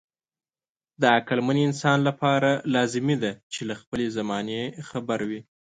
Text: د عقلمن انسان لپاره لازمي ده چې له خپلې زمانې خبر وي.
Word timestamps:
د 1.01 1.03
عقلمن 1.17 1.57
انسان 1.67 1.97
لپاره 2.07 2.49
لازمي 2.75 3.15
ده 3.23 3.31
چې 3.53 3.61
له 3.69 3.75
خپلې 3.81 4.05
زمانې 4.17 4.61
خبر 4.89 5.19
وي. 5.29 5.41